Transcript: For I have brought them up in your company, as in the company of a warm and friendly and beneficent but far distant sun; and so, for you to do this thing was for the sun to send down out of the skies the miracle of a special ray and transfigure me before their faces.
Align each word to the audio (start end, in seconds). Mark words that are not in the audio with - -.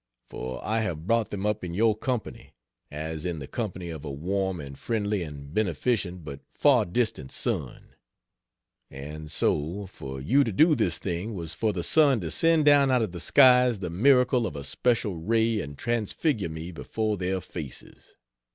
For 0.31 0.65
I 0.65 0.79
have 0.81 1.05
brought 1.05 1.29
them 1.29 1.45
up 1.45 1.63
in 1.63 1.75
your 1.75 1.95
company, 1.95 2.55
as 2.89 3.23
in 3.23 3.37
the 3.37 3.45
company 3.45 3.89
of 3.91 4.03
a 4.03 4.09
warm 4.09 4.59
and 4.59 4.75
friendly 4.75 5.21
and 5.21 5.53
beneficent 5.53 6.25
but 6.25 6.39
far 6.49 6.85
distant 6.85 7.31
sun; 7.31 7.93
and 8.89 9.29
so, 9.29 9.85
for 9.85 10.19
you 10.19 10.43
to 10.43 10.51
do 10.51 10.73
this 10.73 10.97
thing 10.97 11.35
was 11.35 11.53
for 11.53 11.71
the 11.71 11.83
sun 11.83 12.19
to 12.21 12.31
send 12.31 12.65
down 12.65 12.89
out 12.89 13.03
of 13.03 13.11
the 13.11 13.19
skies 13.19 13.77
the 13.77 13.91
miracle 13.91 14.47
of 14.47 14.55
a 14.55 14.63
special 14.63 15.17
ray 15.17 15.59
and 15.61 15.77
transfigure 15.77 16.49
me 16.49 16.71
before 16.71 17.15
their 17.15 17.39
faces. 17.39 18.15